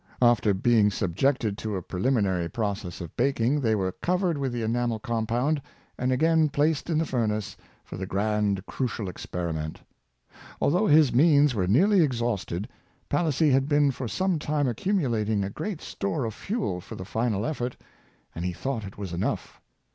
[0.23, 4.63] After being subjected to a prelimi nary process of baking, they were covered with the
[4.63, 5.61] en amel compound,
[5.95, 9.79] and again placed in the furnace for the grand crucial experiment.
[10.59, 12.67] Although his means were nearly exhausted,
[13.11, 17.45] Palissy had been for some time accumulating a great store of fuel for the final
[17.45, 17.77] effort,
[18.33, 19.61] and he thought it was enough.